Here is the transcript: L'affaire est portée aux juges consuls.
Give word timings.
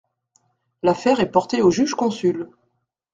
L'affaire 0.81 1.19
est 1.19 1.29
portée 1.29 1.61
aux 1.61 1.69
juges 1.69 1.93
consuls. 1.93 2.49